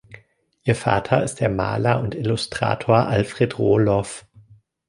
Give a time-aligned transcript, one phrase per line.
[0.63, 4.25] Ihr Vater ist der Maler und Illustrator Alfred Roloff.